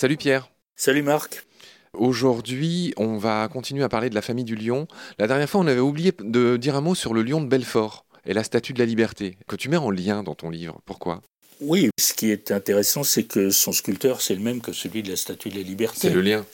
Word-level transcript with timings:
Salut 0.00 0.16
Pierre. 0.16 0.48
Salut 0.76 1.02
Marc. 1.02 1.44
Aujourd'hui, 1.92 2.94
on 2.98 3.16
va 3.16 3.48
continuer 3.48 3.82
à 3.82 3.88
parler 3.88 4.08
de 4.08 4.14
la 4.14 4.22
famille 4.22 4.44
du 4.44 4.54
lion. 4.54 4.86
La 5.18 5.26
dernière 5.26 5.50
fois, 5.50 5.60
on 5.60 5.66
avait 5.66 5.80
oublié 5.80 6.12
de 6.20 6.56
dire 6.56 6.76
un 6.76 6.80
mot 6.80 6.94
sur 6.94 7.14
le 7.14 7.24
lion 7.24 7.40
de 7.40 7.48
Belfort 7.48 8.04
et 8.24 8.32
la 8.32 8.44
statue 8.44 8.72
de 8.72 8.78
la 8.78 8.84
liberté, 8.84 9.36
que 9.48 9.56
tu 9.56 9.68
mets 9.68 9.76
en 9.76 9.90
lien 9.90 10.22
dans 10.22 10.36
ton 10.36 10.50
livre. 10.50 10.78
Pourquoi? 10.84 11.20
Oui, 11.60 11.90
ce 11.98 12.14
qui 12.14 12.30
est 12.30 12.52
intéressant, 12.52 13.02
c'est 13.02 13.24
que 13.24 13.50
son 13.50 13.72
sculpteur, 13.72 14.20
c'est 14.20 14.36
le 14.36 14.40
même 14.40 14.60
que 14.60 14.70
celui 14.70 15.02
de 15.02 15.10
la 15.10 15.16
statue 15.16 15.48
de 15.48 15.56
la 15.56 15.62
liberté. 15.62 15.98
C'est 16.02 16.10
le 16.10 16.20
lien. 16.20 16.46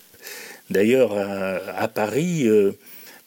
D'ailleurs, 0.71 1.13
à, 1.13 1.89
Paris, 1.89 2.49
euh, 2.49 2.73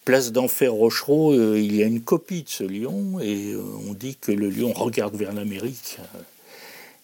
place 0.04 0.32
d'Enfer 0.32 0.74
Rochereau, 0.74 1.34
euh, 1.34 1.60
il 1.60 1.76
y 1.76 1.84
a 1.84 1.86
une 1.86 2.02
copie 2.02 2.42
de 2.42 2.50
ce 2.50 2.64
lion 2.64 3.20
et 3.20 3.54
euh, 3.54 3.62
on 3.88 3.94
dit 3.94 4.16
que 4.16 4.32
le 4.32 4.50
lion 4.50 4.74
regarde 4.74 5.16
vers 5.16 5.32
l'Amérique 5.32 6.00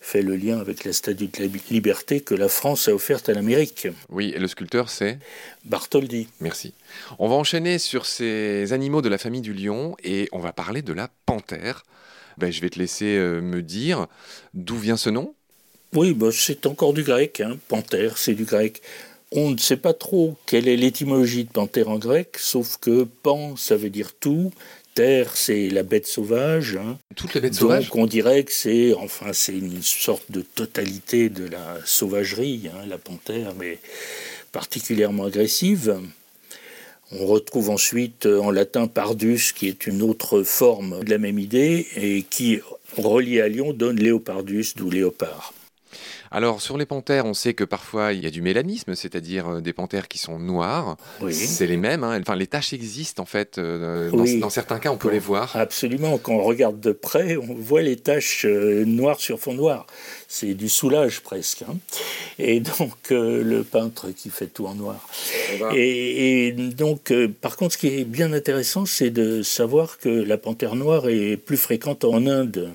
fait 0.03 0.21
le 0.21 0.35
lien 0.35 0.59
avec 0.59 0.83
la 0.83 0.91
Statue 0.91 1.27
de 1.27 1.39
la 1.39 1.47
Liberté 1.71 2.19
que 2.19 2.35
la 2.35 2.49
France 2.49 2.89
a 2.89 2.93
offerte 2.93 3.29
à 3.29 3.33
l'Amérique. 3.33 3.87
Oui, 4.09 4.33
et 4.35 4.39
le 4.39 4.47
sculpteur 4.47 4.89
c'est 4.89 5.17
Bartholdi. 5.63 6.27
Merci. 6.41 6.73
On 7.19 7.29
va 7.29 7.35
enchaîner 7.35 7.79
sur 7.79 8.05
ces 8.05 8.73
animaux 8.73 9.01
de 9.01 9.07
la 9.07 9.17
famille 9.17 9.41
du 9.41 9.53
lion 9.53 9.95
et 10.03 10.27
on 10.33 10.39
va 10.39 10.51
parler 10.51 10.81
de 10.81 10.91
la 10.91 11.09
panthère. 11.25 11.85
Ben, 12.37 12.51
je 12.51 12.59
vais 12.59 12.69
te 12.69 12.77
laisser 12.77 13.15
euh, 13.15 13.41
me 13.41 13.61
dire 13.61 14.07
d'où 14.53 14.75
vient 14.75 14.97
ce 14.97 15.09
nom. 15.09 15.33
Oui, 15.93 16.13
ben, 16.13 16.31
c'est 16.31 16.65
encore 16.65 16.93
du 16.93 17.03
grec. 17.03 17.39
Hein. 17.39 17.57
Panthère, 17.69 18.17
c'est 18.17 18.33
du 18.33 18.43
grec. 18.43 18.81
On 19.31 19.51
ne 19.51 19.57
sait 19.57 19.77
pas 19.77 19.93
trop 19.93 20.35
quelle 20.45 20.67
est 20.67 20.75
l'étymologie 20.75 21.45
de 21.45 21.49
panthère 21.49 21.89
en 21.89 21.97
grec, 21.97 22.35
sauf 22.37 22.77
que 22.77 23.07
pan, 23.23 23.55
ça 23.55 23.77
veut 23.77 23.89
dire 23.89 24.13
tout, 24.13 24.51
terre, 24.93 25.35
c'est 25.35 25.69
la 25.69 25.83
bête 25.83 26.07
sauvage. 26.07 26.75
Hein. 26.75 26.97
Toutes 27.15 27.33
les 27.33 27.41
bêtes 27.41 27.55
sauvages 27.55 27.85
Donc 27.85 27.95
on 27.95 28.05
dirait 28.05 28.43
que 28.43 28.51
c'est 28.51 28.93
enfin, 28.93 29.33
c'est 29.33 29.57
une 29.57 29.81
sorte 29.81 30.31
de 30.31 30.41
totalité 30.41 31.29
de 31.29 31.45
la 31.45 31.77
sauvagerie, 31.85 32.69
hein, 32.73 32.85
la 32.87 32.97
panthère, 32.97 33.53
mais 33.57 33.79
particulièrement 34.51 35.25
agressive. 35.25 35.99
On 37.11 37.27
retrouve 37.27 37.69
ensuite 37.69 38.25
en 38.25 38.49
latin 38.49 38.87
pardus, 38.87 39.53
qui 39.55 39.67
est 39.67 39.85
une 39.85 40.01
autre 40.01 40.43
forme 40.43 41.03
de 41.03 41.09
la 41.09 41.19
même 41.19 41.37
idée, 41.37 41.87
et 41.95 42.23
qui, 42.23 42.59
relié 42.97 43.41
à 43.41 43.47
Lyon, 43.47 43.73
donne 43.73 43.97
léopardus, 43.97 44.73
d'où 44.75 44.89
léopard. 44.89 45.53
Alors 46.33 46.61
sur 46.61 46.79
les 46.79 46.87
panthères, 46.87 47.27
on 47.27 47.35
sait 47.35 47.53
que 47.53 47.63
parfois 47.63 48.11
il 48.11 48.23
y 48.23 48.25
a 48.25 48.31
du 48.31 48.41
mélanisme, 48.41 48.95
c'est-à-dire 48.95 49.47
euh, 49.47 49.61
des 49.61 49.71
panthères 49.71 50.07
qui 50.07 50.17
sont 50.17 50.39
noires. 50.39 50.97
C'est 51.29 51.67
les 51.67 51.77
mêmes. 51.77 52.03
Hein. 52.03 52.19
Enfin, 52.19 52.35
les 52.35 52.47
taches 52.47 52.73
existent 52.73 53.21
en 53.21 53.27
fait. 53.27 53.59
Euh, 53.59 54.09
dans, 54.39 54.49
certains 54.49 54.79
cas, 54.79 54.89
on 54.89 54.97
peut 54.97 55.11
les 55.11 55.19
voir. 55.19 55.55
Absolument. 55.55 56.17
Quand 56.17 56.33
on 56.33 56.41
regarde 56.41 56.79
de 56.79 56.91
près, 56.91 57.37
on 57.37 57.53
voit 57.53 57.83
les 57.83 57.97
taches 57.97 58.45
euh, 58.45 58.83
noires 58.83 59.19
sur 59.19 59.39
fond 59.39 59.53
noir. 59.53 59.85
C'est 60.27 60.55
du 60.55 60.69
soulage 60.69 61.21
presque. 61.21 61.61
Hein. 61.69 61.75
Et 62.39 62.59
donc 62.59 63.11
le 63.11 63.61
peintre 63.61 64.09
qui 64.09 64.31
fait 64.31 64.47
tout 64.47 64.65
en 64.65 64.73
noir. 64.73 65.07
Et, 65.75 66.47
et, 66.47 66.51
donc, 66.51 67.13
par 67.41 67.57
contre, 67.57 67.73
ce 67.73 67.77
qui 67.77 67.87
est 67.89 68.05
bien 68.05 68.33
intéressant, 68.33 68.87
c'est 68.87 69.11
de 69.11 69.43
savoir 69.43 69.99
que 69.99 70.09
la 70.09 70.39
panthère 70.39 70.75
noire 70.75 71.07
est 71.09 71.37
plus 71.37 71.57
fréquente 71.57 72.03
en 72.03 72.25
Inde 72.25 72.71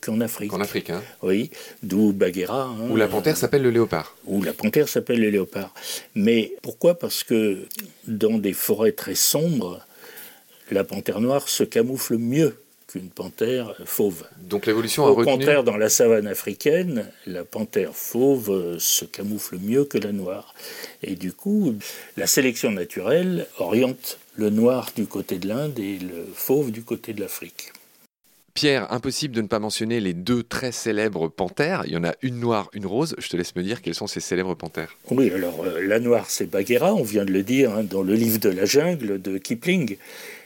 qu'en 0.00 0.20
Afrique. 0.20 0.52
En 0.52 0.60
Afrique, 0.60 0.90
hein 0.90 1.02
Oui, 1.22 1.50
d'où 1.82 2.12
Bagheera. 2.12 2.64
Hein. 2.64 2.88
Où 2.90 2.96
la 2.96 3.08
panthère 3.08 3.36
s'appelle 3.36 3.62
le 3.62 3.70
léopard. 3.70 4.16
Où 4.26 4.42
la 4.42 4.52
panthère 4.52 4.88
s'appelle 4.88 5.20
le 5.20 5.30
léopard. 5.30 5.72
Mais 6.14 6.52
pourquoi? 6.62 6.98
Parce 6.98 7.24
que 7.24 7.66
dans 8.06 8.38
des 8.38 8.52
forêts 8.52 8.92
très 8.92 9.14
sombres, 9.14 9.80
la 10.70 10.84
panthère 10.84 11.20
noire 11.20 11.48
se 11.48 11.64
camoufle 11.64 12.18
mieux 12.18 12.56
qu'une 12.86 13.10
panthère 13.10 13.74
fauve. 13.84 14.24
Donc 14.40 14.66
l'évolution 14.66 15.06
a 15.06 15.10
Au 15.10 15.24
contraire, 15.24 15.64
dans 15.64 15.76
la 15.76 15.88
savane 15.88 16.26
africaine, 16.26 17.10
la 17.26 17.44
panthère 17.44 17.94
fauve 17.94 18.78
se 18.78 19.04
camoufle 19.04 19.58
mieux 19.58 19.84
que 19.84 19.98
la 19.98 20.12
noire. 20.12 20.54
Et 21.02 21.16
du 21.16 21.32
coup, 21.32 21.74
la 22.16 22.26
sélection 22.26 22.70
naturelle 22.70 23.46
oriente 23.58 24.18
le 24.36 24.50
noir 24.50 24.90
du 24.94 25.06
côté 25.06 25.38
de 25.38 25.48
l'Inde 25.48 25.78
et 25.78 25.98
le 25.98 26.26
fauve 26.34 26.70
du 26.70 26.82
côté 26.82 27.12
de 27.12 27.20
l'Afrique. 27.20 27.72
Pierre, 28.56 28.90
impossible 28.90 29.34
de 29.34 29.42
ne 29.42 29.48
pas 29.48 29.58
mentionner 29.58 30.00
les 30.00 30.14
deux 30.14 30.42
très 30.42 30.72
célèbres 30.72 31.28
panthères. 31.28 31.82
Il 31.84 31.92
y 31.92 31.96
en 31.98 32.04
a 32.04 32.14
une 32.22 32.40
noire, 32.40 32.70
une 32.72 32.86
rose. 32.86 33.14
Je 33.18 33.28
te 33.28 33.36
laisse 33.36 33.54
me 33.54 33.62
dire 33.62 33.82
quelles 33.82 33.94
sont 33.94 34.06
ces 34.06 34.20
célèbres 34.20 34.54
panthères. 34.54 34.96
Oui, 35.10 35.30
alors 35.30 35.62
euh, 35.62 35.86
la 35.86 36.00
noire, 36.00 36.24
c'est 36.30 36.50
Bagheera, 36.50 36.94
on 36.94 37.02
vient 37.02 37.26
de 37.26 37.32
le 37.32 37.42
dire, 37.42 37.74
hein, 37.74 37.84
dans 37.84 38.02
le 38.02 38.14
livre 38.14 38.38
de 38.38 38.48
la 38.48 38.64
jungle 38.64 39.20
de 39.20 39.36
Kipling. 39.36 39.98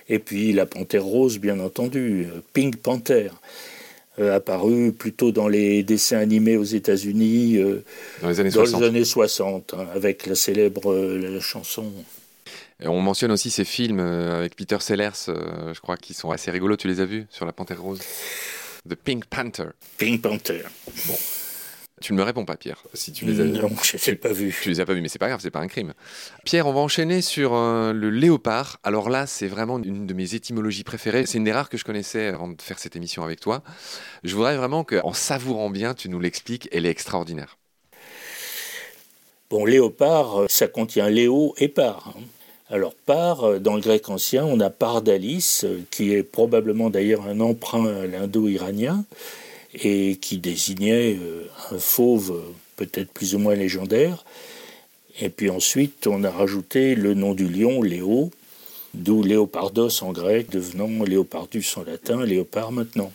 Et 0.08 0.18
puis 0.18 0.52
la 0.52 0.66
panthère 0.66 1.04
rose, 1.04 1.38
bien 1.38 1.60
entendu, 1.60 2.26
euh, 2.26 2.40
Pink 2.52 2.78
Panther, 2.78 3.28
euh, 4.18 4.34
apparu 4.34 4.90
plutôt 4.90 5.30
dans 5.30 5.46
les 5.46 5.84
dessins 5.84 6.18
animés 6.18 6.56
aux 6.56 6.64
États-Unis 6.64 7.60
dans 8.20 8.28
les 8.28 8.40
années 8.40 8.50
60, 8.50 8.82
années 8.82 9.04
60 9.04 9.74
hein, 9.78 9.86
avec 9.94 10.26
la 10.26 10.34
célèbre 10.34 11.38
chanson 11.40 11.92
on 12.88 13.00
mentionne 13.00 13.32
aussi 13.32 13.50
ces 13.50 13.64
films 13.64 14.00
euh, 14.00 14.38
avec 14.38 14.56
Peter 14.56 14.78
Sellers, 14.80 15.10
euh, 15.28 15.74
je 15.74 15.80
crois, 15.80 15.96
qui 15.96 16.14
sont 16.14 16.30
assez 16.30 16.50
rigolos. 16.50 16.76
Tu 16.76 16.88
les 16.88 17.00
as 17.00 17.04
vus 17.04 17.26
sur 17.30 17.46
la 17.46 17.52
Panthère 17.52 17.82
Rose? 17.82 18.00
The 18.88 18.94
Pink 18.94 19.26
Panther. 19.26 19.68
Pink 19.98 20.22
Panther. 20.22 20.62
Bon. 21.06 21.16
Tu 22.00 22.14
ne 22.14 22.18
me 22.18 22.22
réponds 22.22 22.46
pas, 22.46 22.56
Pierre, 22.56 22.82
si 22.94 23.12
tu 23.12 23.26
les 23.26 23.40
as 23.40 23.44
Non, 23.44 23.68
je 23.82 23.96
ne 23.96 24.00
les 24.00 24.10
ai 24.10 24.14
pas 24.14 24.32
vus. 24.32 24.58
Tu 24.62 24.70
les 24.70 24.80
as 24.80 24.86
pas 24.86 24.94
vus, 24.94 25.02
mais 25.02 25.08
c'est 25.08 25.18
pas 25.18 25.28
grave, 25.28 25.40
c'est 25.42 25.50
pas 25.50 25.60
un 25.60 25.68
crime. 25.68 25.92
Pierre, 26.46 26.66
on 26.66 26.72
va 26.72 26.80
enchaîner 26.80 27.20
sur 27.20 27.52
euh, 27.52 27.92
le 27.92 28.08
léopard. 28.08 28.78
Alors 28.82 29.10
là, 29.10 29.26
c'est 29.26 29.48
vraiment 29.48 29.78
une 29.78 30.06
de 30.06 30.14
mes 30.14 30.34
étymologies 30.34 30.82
préférées. 30.82 31.26
C'est 31.26 31.36
une 31.36 31.44
des 31.44 31.52
rares 31.52 31.68
que 31.68 31.76
je 31.76 31.84
connaissais 31.84 32.28
avant 32.28 32.48
de 32.48 32.62
faire 32.62 32.78
cette 32.78 32.96
émission 32.96 33.22
avec 33.22 33.40
toi. 33.40 33.62
Je 34.24 34.34
voudrais 34.34 34.56
vraiment 34.56 34.82
qu'en 34.82 35.12
savourant 35.12 35.68
bien, 35.68 35.92
tu 35.92 36.08
nous 36.08 36.20
l'expliques. 36.20 36.70
Elle 36.72 36.86
est 36.86 36.90
extraordinaire. 36.90 37.58
Bon, 39.50 39.66
léopard, 39.66 40.44
ça 40.48 40.68
contient 40.68 41.10
léo 41.10 41.54
et 41.58 41.68
par. 41.68 42.14
Hein. 42.16 42.22
Alors 42.70 42.94
par, 42.94 43.44
euh, 43.44 43.58
dans 43.58 43.74
le 43.74 43.80
grec 43.80 44.08
ancien, 44.08 44.44
on 44.44 44.60
a 44.60 44.70
pardalis, 44.70 45.62
euh, 45.64 45.80
qui 45.90 46.12
est 46.12 46.22
probablement 46.22 46.88
d'ailleurs 46.88 47.26
un 47.26 47.40
emprunt 47.40 47.86
à 47.86 48.06
l'indo-iranien, 48.06 49.04
et 49.74 50.16
qui 50.16 50.38
désignait 50.38 51.18
euh, 51.20 51.48
un 51.72 51.78
fauve 51.78 52.40
peut-être 52.76 53.10
plus 53.10 53.34
ou 53.34 53.38
moins 53.38 53.56
légendaire. 53.56 54.24
Et 55.20 55.30
puis 55.30 55.50
ensuite, 55.50 56.06
on 56.06 56.22
a 56.22 56.30
rajouté 56.30 56.94
le 56.94 57.14
nom 57.14 57.34
du 57.34 57.48
lion, 57.48 57.82
Léo, 57.82 58.30
d'où 58.94 59.22
Léopardos 59.22 60.02
en 60.02 60.12
grec, 60.12 60.48
devenant 60.50 61.04
Léopardus 61.04 61.66
en 61.76 61.82
latin, 61.82 62.24
léopard 62.24 62.70
maintenant. 62.70 63.12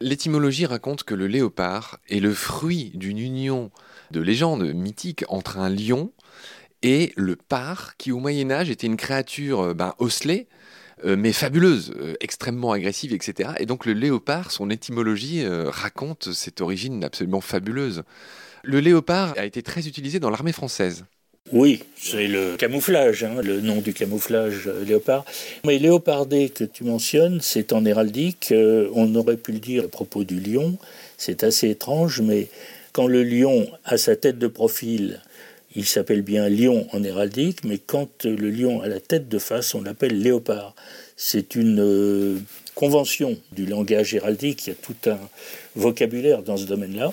L'étymologie 0.00 0.66
raconte 0.66 1.04
que 1.04 1.14
le 1.14 1.26
léopard 1.26 1.98
est 2.08 2.20
le 2.20 2.32
fruit 2.32 2.90
d'une 2.94 3.18
union 3.18 3.70
de 4.10 4.20
légendes 4.20 4.72
mythiques 4.74 5.24
entre 5.28 5.58
un 5.58 5.68
lion 5.68 6.10
et 6.84 7.12
le 7.16 7.34
par, 7.34 7.96
qui 7.96 8.12
au 8.12 8.20
Moyen 8.20 8.50
Âge 8.50 8.70
était 8.70 8.86
une 8.86 8.98
créature 8.98 9.60
euh, 9.60 9.74
ben, 9.74 9.94
osselée, 9.98 10.46
euh, 11.04 11.16
mais 11.16 11.32
fabuleuse, 11.32 11.92
euh, 11.98 12.14
extrêmement 12.20 12.72
agressive, 12.72 13.14
etc. 13.14 13.52
Et 13.58 13.66
donc 13.66 13.86
le 13.86 13.94
léopard, 13.94 14.52
son 14.52 14.70
étymologie 14.70 15.44
raconte 15.46 16.32
cette 16.32 16.60
origine 16.60 17.02
absolument 17.02 17.40
fabuleuse. 17.40 18.04
Le 18.62 18.80
léopard 18.80 19.34
a 19.36 19.46
été 19.46 19.62
très 19.62 19.88
utilisé 19.88 20.20
dans 20.20 20.30
l'armée 20.30 20.52
française. 20.52 21.04
Oui, 21.52 21.82
c'est 21.96 22.26
le 22.26 22.56
camouflage, 22.56 23.24
hein, 23.24 23.42
le 23.42 23.60
nom 23.60 23.82
du 23.82 23.92
camouflage 23.92 24.70
léopard. 24.86 25.24
Mais 25.66 25.78
léopardé 25.78 26.48
que 26.48 26.64
tu 26.64 26.84
mentionnes, 26.84 27.40
c'est 27.42 27.74
en 27.74 27.84
héraldique. 27.84 28.52
on 28.94 29.14
aurait 29.14 29.36
pu 29.36 29.52
le 29.52 29.58
dire 29.58 29.84
à 29.84 29.88
propos 29.88 30.24
du 30.24 30.40
lion. 30.40 30.78
C'est 31.18 31.44
assez 31.44 31.68
étrange, 31.68 32.22
mais 32.22 32.48
quand 32.92 33.06
le 33.06 33.22
lion 33.22 33.68
a 33.84 33.98
sa 33.98 34.16
tête 34.16 34.38
de 34.38 34.46
profil, 34.46 35.20
il 35.76 35.86
s'appelle 35.86 36.22
bien 36.22 36.48
lion 36.48 36.86
en 36.92 37.02
héraldique, 37.02 37.64
mais 37.64 37.78
quand 37.78 38.24
le 38.24 38.50
lion 38.50 38.80
a 38.80 38.88
la 38.88 39.00
tête 39.00 39.28
de 39.28 39.38
face, 39.38 39.74
on 39.74 39.82
l'appelle 39.82 40.20
léopard. 40.20 40.74
C'est 41.16 41.54
une 41.54 41.80
euh, 41.80 42.38
convention 42.74 43.36
du 43.52 43.66
langage 43.66 44.14
héraldique, 44.14 44.66
il 44.66 44.70
y 44.70 44.72
a 44.72 44.76
tout 44.76 45.10
un 45.10 45.18
vocabulaire 45.74 46.42
dans 46.42 46.56
ce 46.56 46.64
domaine-là. 46.64 47.12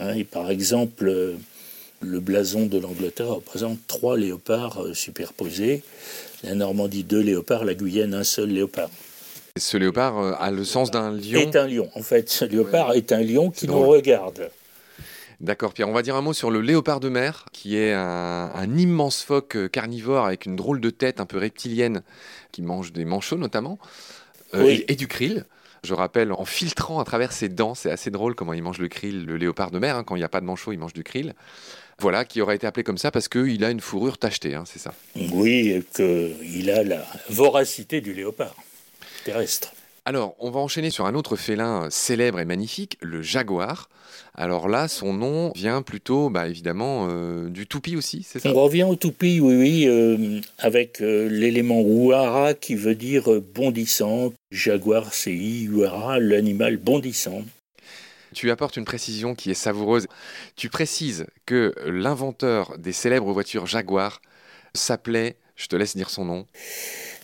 Hein, 0.00 0.14
et 0.14 0.24
par 0.24 0.50
exemple, 0.50 1.06
euh, 1.08 1.34
le 2.00 2.20
blason 2.20 2.66
de 2.66 2.78
l'Angleterre 2.78 3.28
représente 3.28 3.78
trois 3.86 4.16
léopards 4.16 4.82
euh, 4.82 4.94
superposés. 4.94 5.82
La 6.42 6.54
Normandie, 6.54 7.04
deux 7.04 7.20
léopards, 7.20 7.64
la 7.64 7.74
Guyane, 7.74 8.14
un 8.14 8.24
seul 8.24 8.50
léopard. 8.50 8.90
Ce 9.56 9.76
léopard 9.76 10.42
a 10.42 10.50
le 10.50 10.64
sens 10.64 10.90
d'un 10.90 11.12
lion? 11.12 11.40
Est 11.40 11.54
un 11.54 11.68
lion. 11.68 11.88
En 11.94 12.02
fait, 12.02 12.28
ce 12.28 12.44
léopard 12.44 12.94
est 12.94 13.12
un 13.12 13.22
lion 13.22 13.50
qui 13.50 13.68
nous 13.68 13.86
regarde. 13.86 14.50
D'accord, 15.40 15.72
Pierre. 15.74 15.88
On 15.88 15.92
va 15.92 16.02
dire 16.02 16.16
un 16.16 16.22
mot 16.22 16.32
sur 16.32 16.50
le 16.50 16.60
léopard 16.60 17.00
de 17.00 17.08
mer, 17.08 17.46
qui 17.52 17.76
est 17.76 17.92
un, 17.92 18.76
immense 18.76 19.22
phoque 19.22 19.56
euh, 19.56 19.68
carnivore 19.68 20.26
avec 20.26 20.46
une 20.46 20.56
drôle 20.56 20.80
de 20.80 20.90
tête 20.90 21.20
un 21.20 21.26
peu 21.26 21.38
reptilienne, 21.38 22.02
qui 22.52 22.62
mange 22.62 22.92
des 22.92 23.04
manchots 23.04 23.36
notamment, 23.36 23.78
euh, 24.54 24.78
et, 24.88 24.94
du 24.94 25.08
krill. 25.08 25.44
Je 25.82 25.92
rappelle, 25.92 26.32
en 26.32 26.44
filtrant 26.44 27.00
à 27.00 27.04
travers 27.04 27.32
ses 27.32 27.48
dents, 27.48 27.74
c'est 27.74 27.90
assez 27.90 28.10
drôle 28.10 28.34
comment 28.34 28.52
il 28.52 28.62
mange 28.62 28.78
le 28.78 28.88
krill, 28.88 29.26
le 29.26 29.36
léopard 29.36 29.70
de 29.70 29.78
mer. 29.78 29.96
Hein. 29.96 30.04
quand 30.04 30.16
il 30.16 30.20
n'y 30.20 30.24
a 30.24 30.28
pas 30.28 30.40
de 30.40 30.46
manchot, 30.46 30.72
il 30.72 30.78
mange 30.78 30.94
du 30.94 31.04
krill. 31.04 31.34
Voilà, 31.98 32.24
qui 32.24 32.40
aurait 32.40 32.56
été 32.56 32.66
appelé 32.66 32.82
comme 32.82 32.98
ça 32.98 33.10
parce 33.10 33.28
qu'il 33.28 33.64
a 33.64 33.70
une 33.70 33.80
fourrure 33.80 34.18
tachetée, 34.18 34.54
hein, 34.54 34.64
c'est 34.66 34.80
ça 34.80 34.94
Oui, 35.32 35.84
qu'il 35.94 36.70
a 36.70 36.82
la 36.82 37.06
voracité 37.28 38.00
du 38.00 38.14
léopard 38.14 38.54
terrestre. 39.24 39.72
Alors, 40.06 40.36
on 40.38 40.50
va 40.50 40.60
enchaîner 40.60 40.90
sur 40.90 41.06
un 41.06 41.14
autre 41.14 41.34
félin 41.34 41.88
célèbre 41.88 42.38
et 42.38 42.44
magnifique, 42.44 42.98
le 43.00 43.22
jaguar. 43.22 43.88
Alors 44.34 44.68
là, 44.68 44.86
son 44.86 45.14
nom 45.14 45.50
vient 45.54 45.80
plutôt, 45.80 46.28
bah, 46.28 46.46
évidemment, 46.46 47.06
euh, 47.08 47.48
du 47.48 47.66
toupie 47.66 47.96
aussi, 47.96 48.22
c'est 48.22 48.38
ça? 48.38 48.50
On 48.50 48.52
revient 48.52 48.82
au 48.82 48.96
toupie, 48.96 49.40
oui, 49.40 49.54
oui, 49.54 49.84
euh, 49.88 50.40
avec 50.58 51.00
euh, 51.00 51.28
l'élément 51.30 51.80
ouara 51.80 52.52
qui 52.52 52.74
veut 52.74 52.94
dire 52.94 53.32
euh, 53.32 53.40
bondissant. 53.40 54.34
Jaguar, 54.50 55.14
c'est 55.14 55.32
iuara, 55.32 56.18
l'animal 56.18 56.76
bondissant. 56.76 57.42
Tu 58.34 58.50
apportes 58.50 58.76
une 58.76 58.84
précision 58.84 59.34
qui 59.34 59.50
est 59.50 59.54
savoureuse. 59.54 60.06
Tu 60.54 60.68
précises 60.68 61.24
que 61.46 61.72
l'inventeur 61.86 62.76
des 62.76 62.92
célèbres 62.92 63.32
voitures 63.32 63.66
Jaguar 63.66 64.20
s'appelait, 64.74 65.36
je 65.56 65.68
te 65.68 65.76
laisse 65.76 65.96
dire 65.96 66.10
son 66.10 66.26
nom, 66.26 66.46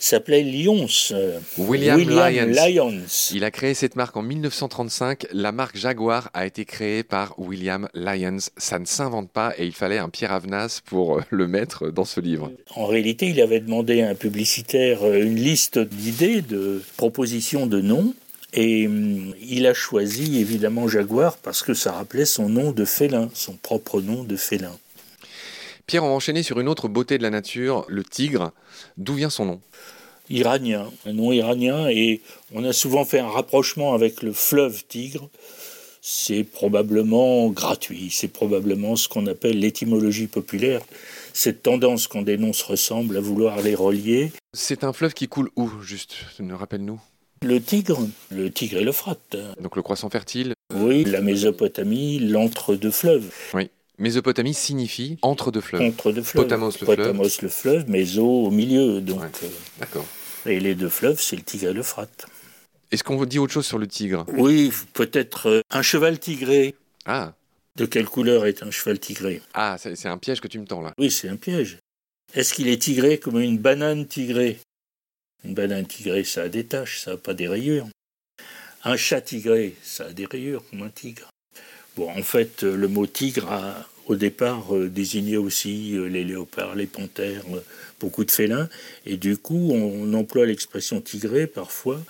S'appelait 0.03 0.43
Lyons. 0.43 0.87
euh, 1.13 1.39
William, 1.59 2.01
Lyons. 2.01 2.47
Lyons. 2.47 3.03
Il 3.35 3.45
a 3.45 3.51
créé 3.51 3.75
cette 3.75 3.97
marque 3.97 4.17
en 4.17 4.23
1935. 4.23 5.27
La 5.33 5.53
marque 5.53 5.77
Jaguar 5.77 6.31
a 6.33 6.47
été 6.47 6.65
créée 6.65 7.03
par 7.03 7.39
William 7.39 7.87
Lyons. 7.93 8.39
Ça 8.57 8.79
ne 8.79 8.87
s'invente 8.87 9.31
pas 9.31 9.53
et 9.59 9.67
il 9.67 9.73
fallait 9.73 9.99
un 9.99 10.09
Pierre 10.09 10.33
Avenas 10.33 10.81
pour 10.87 11.19
euh, 11.19 11.23
le 11.29 11.47
mettre 11.47 11.91
dans 11.91 12.07
ce 12.07 12.19
livre. 12.19 12.51
En 12.75 12.87
réalité, 12.87 13.29
il 13.29 13.43
avait 13.43 13.61
demandé 13.61 14.01
à 14.01 14.09
un 14.09 14.15
publicitaire 14.15 15.03
euh, 15.03 15.23
une 15.23 15.37
liste 15.37 15.79
d'idées, 15.79 16.41
de 16.41 16.83
propositions 16.97 17.67
de 17.67 17.83
noms. 17.83 18.15
Et 18.55 18.87
hum, 18.87 19.35
il 19.47 19.67
a 19.67 19.75
choisi 19.75 20.41
évidemment 20.41 20.89
Jaguar 20.89 21.37
parce 21.37 21.63
que 21.63 21.75
ça 21.75 21.93
rappelait 21.93 22.25
son 22.25 22.49
nom 22.49 22.73
de 22.73 22.87
félin, 22.87 23.29
son 23.35 23.53
propre 23.53 24.01
nom 24.01 24.25
de 24.25 24.37
félin. 24.37 24.73
Pierre, 25.91 26.05
on 26.05 26.11
va 26.11 26.15
enchaîner 26.15 26.45
sur 26.45 26.61
une 26.61 26.69
autre 26.69 26.87
beauté 26.87 27.19
de 27.19 27.25
la 27.25 27.31
nature, 27.31 27.85
le 27.89 28.05
tigre. 28.05 28.53
D'où 28.97 29.15
vient 29.15 29.29
son 29.29 29.45
nom 29.45 29.61
Iranien, 30.29 30.89
un 31.05 31.13
nom 31.13 31.33
iranien, 31.33 31.89
et 31.89 32.21
on 32.55 32.63
a 32.63 32.73
souvent 32.73 33.05
fait 33.05 33.19
un 33.19 33.27
rapprochement 33.27 33.93
avec 33.93 34.23
le 34.23 34.33
fleuve 34.33 34.85
Tigre. 34.87 35.29
C'est 36.01 36.45
probablement 36.45 37.49
gratuit, 37.49 38.09
c'est 38.13 38.29
probablement 38.29 38.95
ce 38.95 39.09
qu'on 39.09 39.27
appelle 39.27 39.59
l'étymologie 39.59 40.29
populaire, 40.29 40.81
cette 41.33 41.65
tendance 41.65 42.09
noms 42.15 42.53
se 42.53 42.65
ressemblent 42.67 43.17
à 43.17 43.21
vouloir 43.21 43.61
les 43.61 43.75
relier. 43.75 44.31
C'est 44.53 44.85
un 44.85 44.93
fleuve 44.93 45.13
qui 45.13 45.27
coule 45.27 45.51
où, 45.57 45.69
juste 45.83 46.15
Ne 46.39 46.55
rappelle-nous? 46.55 47.01
Le 47.43 47.61
Tigre, 47.61 48.07
le 48.31 48.49
Tigre 48.53 48.77
et 48.77 48.85
l'Euphrate. 48.85 49.37
Donc 49.61 49.75
le 49.75 49.83
croissant 49.83 50.09
fertile? 50.09 50.55
Oui, 50.73 51.03
la 51.03 51.21
Mésopotamie, 51.21 52.21
l'entre-deux 52.21 52.93
fleuves. 52.93 53.35
Mésopotamie 54.01 54.55
signifie 54.55 55.19
entre 55.23 55.51
deux 55.51 55.61
fleuves. 55.61 55.83
Entre 55.83 56.11
deux 56.11 56.23
fleuves. 56.23 56.45
Potamos, 56.45 56.67
le 56.69 56.73
fleuve. 56.87 56.97
Potamos, 56.97 57.29
le 57.43 57.49
fleuve, 57.49 57.89
Méso 57.91 58.27
au 58.27 58.51
milieu. 58.51 59.01
Donc, 59.01 59.21
Ouais. 59.21 59.29
euh, 59.45 59.49
D'accord. 59.79 60.07
et 60.47 60.59
les 60.59 60.75
deux 60.75 60.89
fleuves, 60.89 61.21
c'est 61.21 61.37
le 61.37 61.43
Tigre 61.43 61.69
et 61.69 61.73
l'Euphrate. 61.75 62.27
Est-ce 62.91 63.05
qu'on 63.05 63.17
vous 63.17 63.27
dit 63.27 63.39
autre 63.39 63.53
chose 63.53 63.67
sur 63.67 63.79
le 63.79 63.87
tigre? 63.87 64.25
Oui, 64.37 64.73
peut-être 64.95 65.49
euh, 65.49 65.61
un 65.71 65.83
cheval 65.83 66.19
tigré. 66.19 66.75
Ah, 67.05 67.35
De 67.77 67.85
quelle 67.87 68.07
couleur 68.07 68.47
est 68.47 68.63
un 68.65 68.71
cheval 68.73 68.99
tigré? 68.99 69.41
Ah 69.55 69.77
c'est 69.79 69.95
c'est 69.95 70.09
un 70.09 70.19
piège 70.19 70.41
que 70.41 70.49
tu 70.49 70.59
me 70.59 70.65
tends 70.67 70.81
là. 70.83 70.93
Oui, 70.99 71.09
c'est 71.11 71.29
un 71.29 71.37
piège. 71.37 71.79
Est-ce 72.35 72.53
qu'il 72.55 72.67
est 72.69 72.83
tigré 72.83 73.19
comme 73.19 73.39
une 73.41 73.59
banane 73.59 74.07
tigrée? 74.07 74.59
Une 75.45 75.55
banane 75.55 75.87
tigrée, 75.87 76.25
ça 76.25 76.43
a 76.43 76.49
des 76.49 76.65
taches, 76.67 77.01
ça 77.01 77.13
n'a 77.13 77.17
pas 77.17 77.33
des 77.35 77.47
rayures. 77.49 77.87
Un 78.83 78.97
chat 78.97 79.21
tigré, 79.21 79.77
ça 79.85 80.07
a 80.07 80.13
des 80.13 80.27
rayures 80.27 80.63
comme 80.71 80.83
un 80.83 80.89
tigre. 80.91 81.29
Bon, 81.97 82.09
en 82.11 82.23
fait, 82.23 82.65
euh, 82.65 82.77
le 82.77 82.89
mot 82.89 83.07
tigre 83.07 83.51
a 83.51 83.87
au 84.07 84.17
départ 84.17 84.75
euh, 84.77 84.89
désigné 84.89 85.37
aussi 85.37 85.97
euh, 85.97 86.07
les 86.09 86.25
léopards, 86.25 86.75
les 86.75 86.87
panthères, 86.87 87.43
beaucoup 88.01 88.25
de 88.25 88.31
félins. 88.31 88.69
Et 89.07 89.17
du 89.17 89.37
coup, 89.37 89.71
on 89.73 90.13
emploie 90.15 90.47
l'expression 90.47 91.01
tigré 91.01 91.47
parfois 91.47 92.01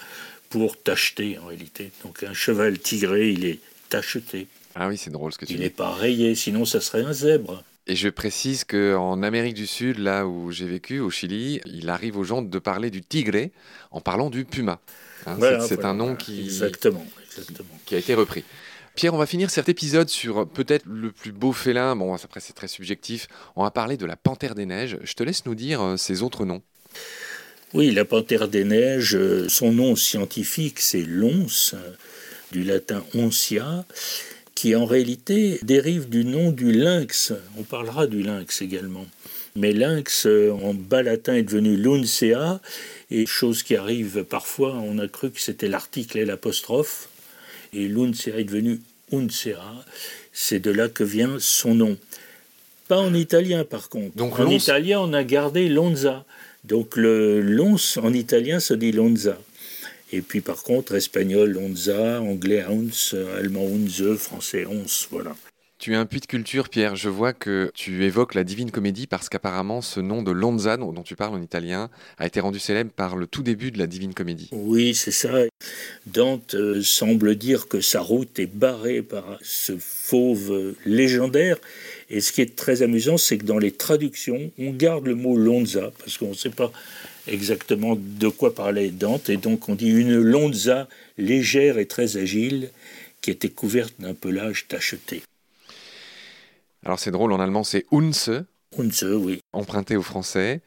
pour 0.50 0.76
tacheter 0.76 1.38
en 1.38 1.46
réalité. 1.46 1.90
Donc 2.04 2.22
un 2.22 2.34
cheval 2.34 2.78
tigré, 2.78 3.30
il 3.30 3.44
est 3.44 3.58
tacheté. 3.88 4.46
Ah 4.74 4.88
oui, 4.88 4.96
c'est 4.98 5.10
drôle 5.10 5.32
ce 5.32 5.38
que 5.38 5.46
tu 5.46 5.54
Il 5.54 5.56
dis. 5.56 5.62
n'est 5.64 5.70
pas 5.70 5.90
rayé, 5.92 6.34
sinon 6.34 6.64
ça 6.64 6.80
serait 6.80 7.02
un 7.02 7.12
zèbre. 7.12 7.64
Et 7.86 7.96
je 7.96 8.08
précise 8.08 8.64
qu'en 8.64 9.22
Amérique 9.22 9.54
du 9.54 9.66
Sud, 9.66 9.98
là 9.98 10.26
où 10.26 10.52
j'ai 10.52 10.66
vécu, 10.66 11.00
au 11.00 11.10
Chili, 11.10 11.60
il 11.66 11.88
arrive 11.88 12.16
aux 12.18 12.24
gens 12.24 12.40
de 12.42 12.58
parler 12.58 12.90
du 12.90 13.02
tigre 13.02 13.48
en 13.90 14.00
parlant 14.00 14.30
du 14.30 14.44
puma. 14.44 14.78
Hein, 15.26 15.34
Voilà, 15.38 15.60
c'est 15.60 15.74
voilà, 15.74 15.90
un 15.90 15.94
nom 15.94 16.04
voilà. 16.04 16.18
qui, 16.18 16.40
Exactement, 16.44 17.04
exactement. 17.26 17.78
qui 17.84 17.94
a 17.96 17.98
été 17.98 18.14
repris. 18.14 18.44
Pierre, 19.00 19.14
on 19.14 19.16
va 19.16 19.24
finir 19.24 19.48
cet 19.48 19.70
épisode 19.70 20.10
sur 20.10 20.46
peut-être 20.46 20.84
le 20.84 21.10
plus 21.10 21.32
beau 21.32 21.54
félin. 21.54 21.96
Bon, 21.96 22.14
après, 22.14 22.40
c'est 22.40 22.52
très 22.52 22.68
subjectif. 22.68 23.28
On 23.56 23.62
va 23.62 23.70
parler 23.70 23.96
de 23.96 24.04
la 24.04 24.14
panthère 24.14 24.54
des 24.54 24.66
neiges. 24.66 24.98
Je 25.02 25.14
te 25.14 25.22
laisse 25.22 25.46
nous 25.46 25.54
dire 25.54 25.80
euh, 25.80 25.96
ses 25.96 26.20
autres 26.20 26.44
noms. 26.44 26.60
Oui, 27.72 27.92
la 27.92 28.04
panthère 28.04 28.46
des 28.46 28.62
neiges, 28.62 29.16
euh, 29.16 29.48
son 29.48 29.72
nom 29.72 29.96
scientifique, 29.96 30.80
c'est 30.80 31.00
l'ons, 31.00 31.46
euh, 31.72 31.78
du 32.52 32.62
latin 32.62 33.02
oncia, 33.14 33.86
qui 34.54 34.76
en 34.76 34.84
réalité 34.84 35.58
dérive 35.62 36.10
du 36.10 36.26
nom 36.26 36.52
du 36.52 36.70
lynx. 36.70 37.32
On 37.56 37.62
parlera 37.62 38.06
du 38.06 38.22
lynx 38.22 38.60
également. 38.60 39.06
Mais 39.56 39.72
lynx, 39.72 40.26
en 40.26 40.74
bas 40.74 41.02
latin, 41.02 41.36
est 41.36 41.42
devenu 41.42 41.74
luncea, 41.78 42.60
et 43.10 43.24
chose 43.24 43.62
qui 43.62 43.76
arrive 43.76 44.24
parfois, 44.24 44.74
on 44.74 44.98
a 44.98 45.08
cru 45.08 45.30
que 45.30 45.40
c'était 45.40 45.68
l'article 45.68 46.18
et 46.18 46.26
l'apostrophe, 46.26 47.08
et 47.72 47.88
luncea 47.88 48.36
est 48.36 48.44
devenu 48.44 48.80
uncea. 49.12 49.84
C'est 50.32 50.60
de 50.60 50.70
là 50.70 50.88
que 50.88 51.04
vient 51.04 51.36
son 51.38 51.74
nom. 51.74 51.96
Pas 52.88 52.98
en 52.98 53.14
italien, 53.14 53.64
par 53.64 53.88
contre. 53.88 54.16
Donc, 54.16 54.38
en 54.38 54.48
italien, 54.48 55.00
on 55.00 55.12
a 55.12 55.22
gardé 55.22 55.68
lonza. 55.68 56.24
Donc 56.64 56.96
le 56.96 57.40
lons 57.40 57.76
en 58.02 58.12
italien 58.12 58.60
se 58.60 58.74
dit 58.74 58.92
lonza. 58.92 59.38
Et 60.12 60.22
puis 60.22 60.40
par 60.40 60.62
contre, 60.62 60.94
espagnol 60.94 61.50
lonza, 61.50 62.20
anglais 62.20 62.64
ounce, 62.68 63.14
allemand 63.38 63.66
unze, 63.66 64.16
français 64.16 64.66
once, 64.66 65.06
voilà. 65.10 65.34
Tu 65.80 65.94
es 65.94 65.96
un 65.96 66.04
puits 66.04 66.20
de 66.20 66.26
culture, 66.26 66.68
Pierre. 66.68 66.94
Je 66.94 67.08
vois 67.08 67.32
que 67.32 67.70
tu 67.72 68.04
évoques 68.04 68.34
la 68.34 68.44
Divine 68.44 68.70
Comédie 68.70 69.06
parce 69.06 69.30
qu'apparemment, 69.30 69.80
ce 69.80 69.98
nom 69.98 70.22
de 70.22 70.30
Lonza, 70.30 70.76
dont 70.76 70.92
tu 71.02 71.16
parles 71.16 71.34
en 71.34 71.40
italien, 71.40 71.88
a 72.18 72.26
été 72.26 72.38
rendu 72.38 72.58
célèbre 72.58 72.90
par 72.90 73.16
le 73.16 73.26
tout 73.26 73.42
début 73.42 73.70
de 73.70 73.78
la 73.78 73.86
Divine 73.86 74.12
Comédie. 74.12 74.50
Oui, 74.52 74.94
c'est 74.94 75.10
ça. 75.10 75.30
Dante 76.04 76.54
euh, 76.54 76.82
semble 76.82 77.34
dire 77.34 77.66
que 77.66 77.80
sa 77.80 78.02
route 78.02 78.38
est 78.38 78.54
barrée 78.54 79.00
par 79.00 79.38
ce 79.40 79.72
fauve 79.78 80.52
euh, 80.52 80.76
légendaire. 80.84 81.56
Et 82.10 82.20
ce 82.20 82.32
qui 82.32 82.42
est 82.42 82.54
très 82.54 82.82
amusant, 82.82 83.16
c'est 83.16 83.38
que 83.38 83.46
dans 83.46 83.58
les 83.58 83.72
traductions, 83.72 84.52
on 84.58 84.72
garde 84.72 85.06
le 85.06 85.14
mot 85.14 85.38
lonza, 85.38 85.92
parce 85.96 86.18
qu'on 86.18 86.28
ne 86.28 86.34
sait 86.34 86.50
pas 86.50 86.70
exactement 87.26 87.96
de 87.98 88.28
quoi 88.28 88.54
parlait 88.54 88.90
Dante. 88.90 89.30
Et 89.30 89.38
donc 89.38 89.70
on 89.70 89.76
dit 89.76 89.88
une 89.88 90.18
lonza 90.18 90.88
légère 91.16 91.78
et 91.78 91.86
très 91.86 92.18
agile, 92.18 92.68
qui 93.22 93.30
était 93.30 93.48
couverte 93.48 93.94
d'un 93.98 94.12
pelage 94.12 94.66
tacheté. 94.68 95.22
Alors 96.84 96.98
c'est 96.98 97.10
drôle, 97.10 97.32
en 97.32 97.40
allemand 97.40 97.64
c'est 97.64 97.84
Unze, 97.92 98.44
Unze, 98.78 99.04
oui. 99.04 99.40
emprunté 99.52 99.96
au 99.96 100.02
français. 100.02 100.60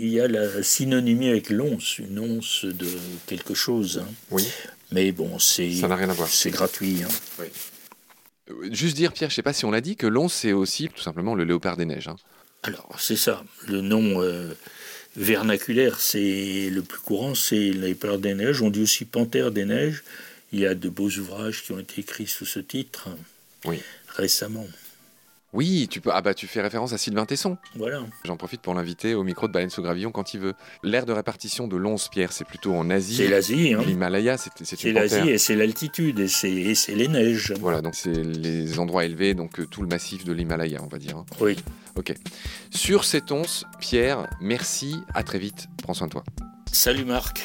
Il 0.00 0.08
y 0.08 0.20
a 0.20 0.26
la 0.28 0.62
synonymie 0.62 1.28
avec 1.28 1.50
l'once, 1.50 1.98
une 1.98 2.18
once 2.18 2.64
de 2.64 2.88
quelque 3.26 3.54
chose. 3.54 3.98
hein. 4.04 4.08
Oui. 4.30 4.46
Mais 4.92 5.12
bon, 5.12 5.38
c'est 5.38 5.72
Ça 5.72 5.88
n'a 5.88 5.96
rien 5.96 6.10
à 6.10 6.12
voir. 6.12 6.28
c'est 6.28 6.50
gratuit. 6.50 7.02
hein. 7.04 7.44
Euh, 8.50 8.68
Juste 8.72 8.96
dire, 8.96 9.12
Pierre, 9.12 9.30
je 9.30 9.36
sais 9.36 9.42
pas 9.42 9.52
si 9.52 9.64
on 9.64 9.70
l'a 9.70 9.80
dit, 9.80 9.96
que 9.96 10.06
l'once 10.06 10.34
c'est 10.34 10.52
aussi 10.52 10.88
tout 10.88 11.00
simplement 11.00 11.34
le 11.34 11.44
léopard 11.44 11.76
des 11.76 11.84
neiges. 11.86 12.08
hein. 12.08 12.16
Alors, 12.62 12.96
c'est 12.98 13.16
ça. 13.16 13.44
Le 13.68 13.80
nom 13.80 14.20
euh, 14.22 14.52
vernaculaire, 15.16 16.00
c'est 16.00 16.70
le 16.70 16.82
plus 16.82 17.00
courant, 17.00 17.34
c'est 17.34 17.70
léopard 17.70 18.18
des 18.18 18.34
neiges. 18.34 18.62
On 18.62 18.70
dit 18.70 18.82
aussi 18.82 19.04
panthère 19.04 19.50
des 19.50 19.64
neiges. 19.64 20.02
Il 20.52 20.60
y 20.60 20.66
a 20.66 20.74
de 20.74 20.88
beaux 20.88 21.10
ouvrages 21.10 21.62
qui 21.62 21.72
ont 21.72 21.78
été 21.78 22.00
écrits 22.00 22.26
sous 22.26 22.46
ce 22.46 22.60
titre 22.60 23.08
Oui. 23.64 23.80
récemment. 24.08 24.66
Oui, 25.54 25.86
tu 25.88 26.00
peux. 26.00 26.10
Ah 26.12 26.20
bah 26.20 26.34
tu 26.34 26.46
fais 26.46 26.60
référence 26.60 26.92
à 26.92 26.98
Sylvain 26.98 27.24
Tesson. 27.24 27.56
Voilà. 27.76 28.02
J'en 28.24 28.36
profite 28.36 28.60
pour 28.60 28.74
l'inviter 28.74 29.14
au 29.14 29.22
micro 29.22 29.46
de 29.48 29.52
Baleine 29.52 29.70
sous 29.70 29.82
Gravillon 29.82 30.10
quand 30.10 30.34
il 30.34 30.40
veut. 30.40 30.54
L'aire 30.82 31.06
de 31.06 31.12
répartition 31.12 31.68
de 31.68 31.76
l'once, 31.76 32.08
Pierre, 32.08 32.32
c'est 32.32 32.44
plutôt 32.44 32.74
en 32.74 32.90
Asie. 32.90 33.16
C'est 33.16 33.28
l'Asie, 33.28 33.72
hein. 33.72 33.82
L'Himalaya, 33.86 34.36
c'est 34.36 34.50
c'est 34.56 34.64
C'est 34.76 34.84
une 34.88 34.94
panthère. 34.96 35.18
l'Asie 35.20 35.30
et 35.30 35.38
c'est 35.38 35.56
l'altitude 35.56 36.18
et 36.18 36.28
c'est 36.28 36.50
et 36.52 36.74
c'est 36.74 36.94
les 36.94 37.08
neiges. 37.08 37.54
Voilà, 37.60 37.80
donc 37.82 37.94
c'est 37.94 38.12
les 38.12 38.78
endroits 38.78 39.04
élevés, 39.04 39.34
donc 39.34 39.60
euh, 39.60 39.66
tout 39.66 39.80
le 39.82 39.88
massif 39.88 40.24
de 40.24 40.32
l'Himalaya, 40.32 40.80
on 40.82 40.88
va 40.88 40.98
dire. 40.98 41.16
hein. 41.16 41.24
Oui. 41.40 41.56
Ok. 41.96 42.12
Sur 42.70 43.04
cette 43.04 43.30
once, 43.30 43.64
Pierre, 43.78 44.28
merci, 44.40 44.96
à 45.14 45.22
très 45.22 45.38
vite, 45.38 45.68
prends 45.82 45.94
soin 45.94 46.08
de 46.08 46.12
toi. 46.12 46.24
Salut 46.72 47.04
Marc. 47.04 47.44